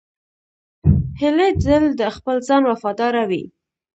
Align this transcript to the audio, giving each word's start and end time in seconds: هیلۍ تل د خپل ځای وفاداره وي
هیلۍ 1.21 1.51
تل 1.63 1.83
د 1.99 2.01
خپل 2.15 2.35
ځای 2.47 2.61
وفاداره 2.69 3.23
وي 3.29 3.43